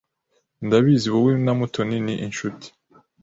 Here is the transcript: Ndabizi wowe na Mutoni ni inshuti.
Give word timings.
Ndabizi 0.65 1.07
wowe 1.13 1.31
na 1.45 1.53
Mutoni 1.59 1.97
ni 2.05 2.13
inshuti. 2.25 2.67